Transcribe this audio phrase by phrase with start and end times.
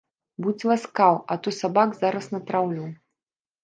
[0.45, 2.85] Будзь ласкаў, а то сабак зараз натраўлю.